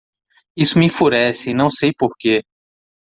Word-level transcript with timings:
Isso 0.57 0.79
me 0.79 0.85
enfurece 0.87 1.51
e 1.51 1.53
não 1.53 1.69
sei 1.69 1.91
por 1.95 2.15
quê. 2.17 2.43